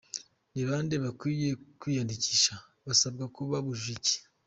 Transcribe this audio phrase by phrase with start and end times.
[0.53, 1.49] Ni bande bakwiye
[1.79, 2.53] kwiyandikisha?
[2.85, 4.17] Basabwa kuba bujuje iki?.